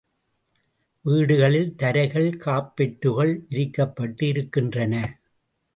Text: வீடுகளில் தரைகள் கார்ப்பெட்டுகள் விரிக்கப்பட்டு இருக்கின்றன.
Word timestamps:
வீடுகளில் 1.05 1.75
தரைகள் 1.75 2.29
கார்ப்பெட்டுகள் 2.37 3.33
விரிக்கப்பட்டு 3.49 4.23
இருக்கின்றன. 4.27 4.95